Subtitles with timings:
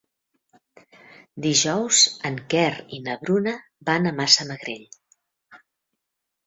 [1.45, 2.01] Dijous
[2.31, 3.55] en Quer i na Bruna
[3.93, 4.85] van a Massamagrell.